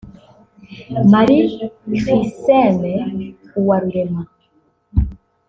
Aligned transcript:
Marie 1.11 1.45
Chriscence 1.97 2.93
Uwarurema 3.59 4.23